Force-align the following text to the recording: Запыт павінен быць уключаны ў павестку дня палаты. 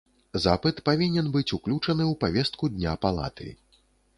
Запыт 0.45 0.79
павінен 0.87 1.29
быць 1.35 1.53
уключаны 1.57 2.03
ў 2.11 2.13
павестку 2.25 2.71
дня 2.79 2.99
палаты. 3.05 3.47